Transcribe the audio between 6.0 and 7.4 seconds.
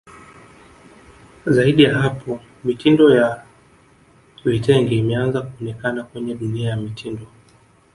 kwenye dunia ya mitindo